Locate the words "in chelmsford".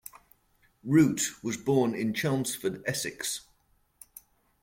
1.93-2.81